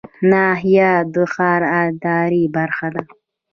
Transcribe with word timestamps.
ناحیه 0.31 0.91
د 1.13 1.15
ښار 1.33 1.61
اداري 1.85 2.43
برخه 2.55 2.87
ده 2.93 3.01